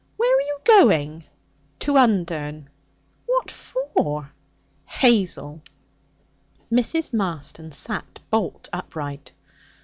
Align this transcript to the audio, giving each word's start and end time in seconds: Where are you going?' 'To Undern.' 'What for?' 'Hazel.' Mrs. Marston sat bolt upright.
Where 0.17 0.35
are 0.35 0.41
you 0.41 0.59
going?' 0.63 1.25
'To 1.77 1.95
Undern.' 1.95 2.69
'What 3.27 3.51
for?' 3.51 4.31
'Hazel.' 4.85 5.61
Mrs. 6.71 7.13
Marston 7.13 7.71
sat 7.71 8.19
bolt 8.31 8.67
upright. 8.73 9.31